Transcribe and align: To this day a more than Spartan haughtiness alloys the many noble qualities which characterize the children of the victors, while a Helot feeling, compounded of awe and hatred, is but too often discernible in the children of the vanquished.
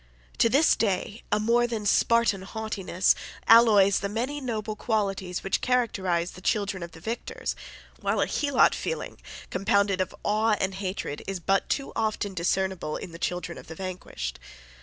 To 0.39 0.49
this 0.49 0.75
day 0.75 1.21
a 1.31 1.39
more 1.39 1.67
than 1.67 1.85
Spartan 1.85 2.41
haughtiness 2.41 3.13
alloys 3.47 3.99
the 3.99 4.09
many 4.09 4.41
noble 4.41 4.75
qualities 4.75 5.43
which 5.43 5.61
characterize 5.61 6.31
the 6.31 6.41
children 6.41 6.81
of 6.81 6.93
the 6.93 6.99
victors, 6.99 7.55
while 7.99 8.19
a 8.19 8.25
Helot 8.25 8.73
feeling, 8.73 9.19
compounded 9.51 10.01
of 10.01 10.15
awe 10.23 10.55
and 10.59 10.73
hatred, 10.73 11.21
is 11.27 11.39
but 11.39 11.69
too 11.69 11.93
often 11.95 12.33
discernible 12.33 12.97
in 12.97 13.11
the 13.11 13.19
children 13.19 13.59
of 13.59 13.67
the 13.67 13.75
vanquished. 13.75 14.39